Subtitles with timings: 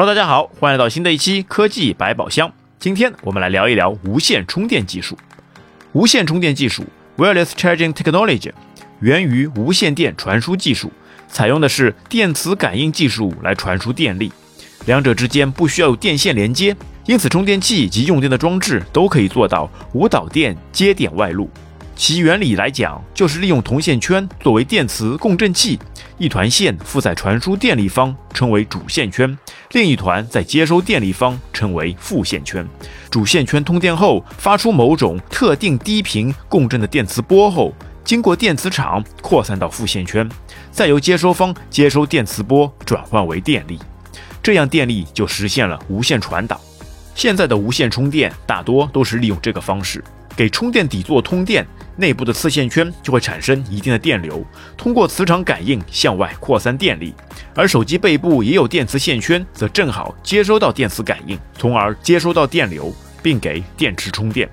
[0.00, 2.52] Hello，大家好，欢迎来到新的一期科技百宝箱。
[2.78, 5.18] 今天我们来聊一聊无线充电技术。
[5.90, 6.84] 无线充电技术
[7.16, 8.52] （Wireless Charging Technology）
[9.00, 10.92] 源于无线电传输技术，
[11.26, 14.30] 采用的是电磁感应技术来传输电力。
[14.86, 16.76] 两者之间不需要有电线连接，
[17.06, 21.50] 因此充电器及用电的装置都可以做到无导电接点外露。
[21.96, 25.76] 其原理来讲，就是利用铜线圈作为电磁共振器。
[26.18, 29.32] 一团线负载传输电力方，称为主线圈；
[29.70, 32.66] 另一团在接收电力方，称为副线圈。
[33.08, 40.28] 主线圈通电后，发出某种特定低频共振的电磁波后，经过电磁场扩散到副线圈，
[40.72, 43.78] 再由接收方接收电磁波转换为电力，
[44.42, 46.60] 这样电力就实现了无线传导。
[47.14, 50.02] 现在的无线充电大多都是利用这个方式，
[50.38, 51.66] 给充电底座通电。
[51.96, 57.12] 内部的次线圈就会产生一定的电流，通过磁场感应向外扩散电力。
[57.56, 64.48] 而手机背部也有电磁线圈，则正好接收到电磁感应，从而接收到电流，并给电池充电。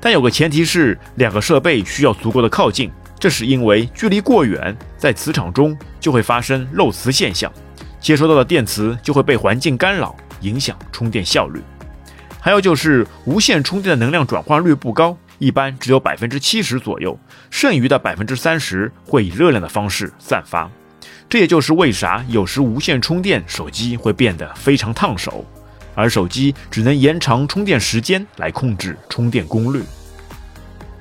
[0.00, 7.52] 但有个前提是，两个设备需要足够的靠近，这是因为距离过远，在磁场中就会发生漏磁现象，
[8.00, 11.62] 接收到的电磁就会被环境干扰，影响充电效率。
[12.40, 15.16] 还有就是无线充电的能量转换率不高。
[15.38, 17.18] 一般只有百分之七十左右，
[17.50, 20.70] 剩余的百分之三十会以热量的方式散发。
[21.28, 25.44] 这也就是为啥有时无线充电手机会变得非常烫手，
[25.94, 29.82] 而手机只能延长充电时间来控制充电功率。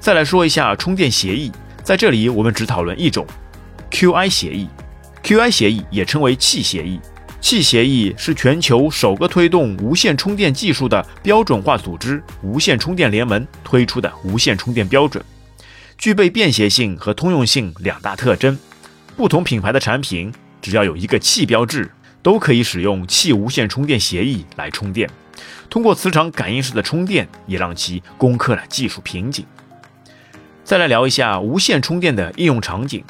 [0.00, 1.50] 再来说一下充电协议，
[1.82, 3.26] 在这里我们只讨论一种
[3.90, 4.68] QI 协议
[5.22, 7.00] ，QI 协议也称为气协议。
[7.40, 15.24] 气协议是全球首个推动无线充电技术的标准化组织——无线充电联盟推出的无线充电标准，
[15.96, 18.58] 具备便携性和通用性两大特征。
[19.16, 25.08] 不同品牌的产品只要有一个气标志，都可以使用气无线充电协议来充电。
[25.70, 29.46] 通过磁场感应式的充电，也让其攻克了技术瓶颈。
[30.64, 33.04] 再来聊一下无线充电的应用场景。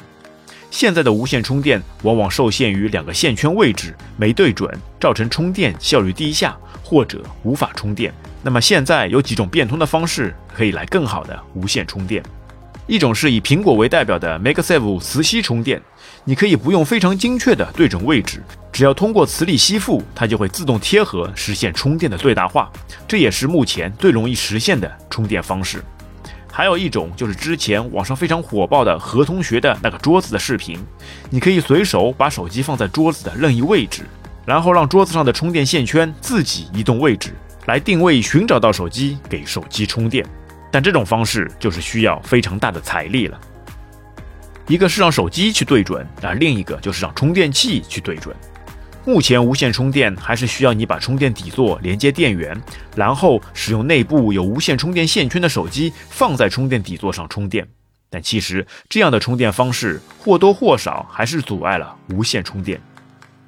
[0.69, 4.69] 现在的无线充电往往受限于两个线圈位置没对准，
[4.99, 8.13] 造成充电效率低下或者无法充电。
[8.43, 12.23] 那么现在有几种变通的方式可以来更好的无线充电。
[12.85, 15.81] 一种是以苹果为代表的 MagSafe 磁吸充电，
[16.23, 18.41] 你可以不用非常精确的对准位置，
[18.71, 22.71] 只要通过磁力吸附，它就会自动贴合，实现充电的最大化。
[23.05, 25.83] 这也是目前最容易实现的充电方式。
[26.51, 30.79] 还有一种就是之前网上非常火爆的何同学的那个桌子的视频，
[31.29, 34.03] 你可以随手把手机放在桌子的任意位置，
[34.45, 37.31] 然后让桌子上的充电线圈自己移动位置，
[37.67, 40.25] 来定位寻找到手机给手机充电。
[40.71, 43.39] 但这种方式就是需要非常大的财力了，
[44.67, 48.35] 一个是让手机去对准，而另一个就是让充电器去对准。
[49.07, 52.61] 目前无线充电还是需要你把充电底座连接电源，
[52.93, 57.65] 然后使用内部有无线充电线圈的手机放在充电底座上充电。
[58.09, 62.81] 但其实这样的充电方式或多或少还是阻碍了无线充电。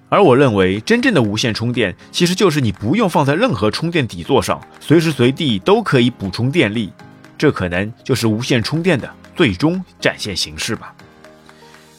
[0.08, 6.94] 而我认为真正的无线充电其实就是你不用放在任何充电底座上，随时随地都可以补充电力。
[7.38, 10.96] 这可能就是无线充电的最终展现形式吧。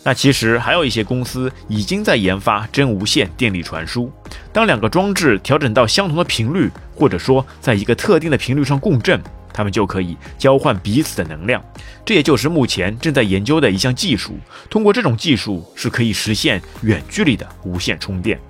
[0.02, 4.10] 那其实还有一些公司已经在研发真无线电力传输。
[4.52, 9.22] 当两个装置调整到相同的频率，或者说在一个特定的频率上共振，
[9.52, 11.62] 它们就可以交换彼此的能量。
[12.04, 14.38] 这也就是目前正在研究的一项技术。
[14.70, 18.40] 通过这种技术是可以实现远距离的无线充电。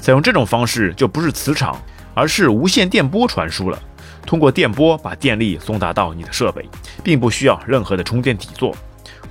[0.00, 1.80] 采用这种方式就不是磁场，
[2.12, 3.80] 而是无线电波传输了。
[4.26, 6.68] 通过电波把电力送达到你的设备，
[7.04, 8.74] 并不需要任何的充电底座。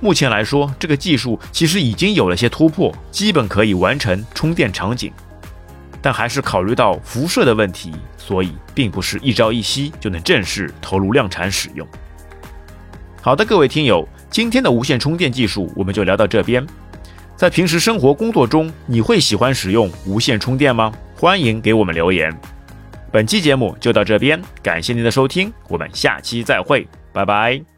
[0.00, 5.12] 目前来说，这个技术其实已经有了些突破，基本可以完成充电场景，
[6.00, 11.86] 但还是考虑到辐射的问题，所以并不是一朝一夕就能正式投入量产使用。
[13.20, 16.64] 好的，各位听友，今天的无线充电技术我们就聊到这边。
[17.36, 20.92] 在平时生活工作中，你会喜欢使用无线充电吗？
[21.16, 22.32] 欢迎给我们留言。
[23.10, 27.77] 本期节目就到这边，感谢您的收听，我们下期再会，拜拜。